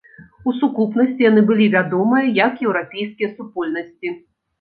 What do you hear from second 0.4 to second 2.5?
У сукупнасці яны былі вядомыя